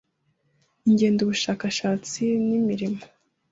Ingendo 0.87 1.19
ubushakashatsi 1.23 2.21
nimirimo 2.47 3.01